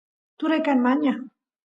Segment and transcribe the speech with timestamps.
[0.37, 1.19] turay kan mañaq